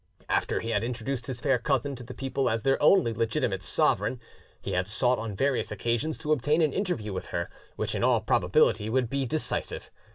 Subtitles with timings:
[0.29, 4.19] After he had introduced his fair cousin to the people as their only legitimate sovereign,
[4.59, 8.19] he had sought on various occasions to obtain an interview with her, which in all
[8.19, 9.91] probability would be decisive.